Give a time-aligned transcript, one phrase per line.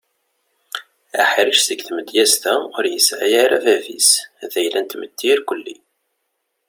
[1.21, 4.09] Aḥric seg tmedyaz-a ur yesɛi ara bab-is
[4.51, 5.75] d ayla n tmetti irkeli.